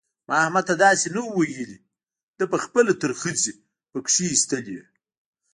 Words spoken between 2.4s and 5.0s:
په خپله ترخځي په کښېيستلې.